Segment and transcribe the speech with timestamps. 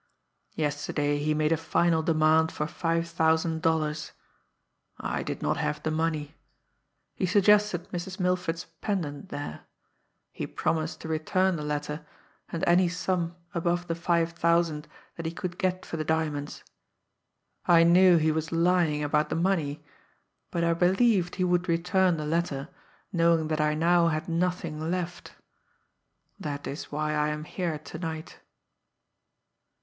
[0.55, 4.13] Yesterday he made a final demand for five thousand dollars.
[4.97, 6.33] I did not have the money.
[7.13, 8.19] He suggested Mrs.
[8.19, 9.65] Milford's pendant there.
[10.31, 12.03] He promised to return the letter,
[12.51, 14.87] and any sum above the five thousand
[15.17, 16.63] that he could get for the diamonds.
[17.67, 19.83] I knew he was lying about the money;
[20.49, 22.69] but I believed he would return the letter,
[23.13, 25.33] knowing that I now had nothing left.
[26.39, 28.39] That is why I am here to night."